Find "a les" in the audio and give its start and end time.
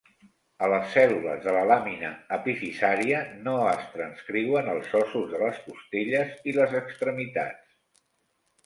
0.67-0.87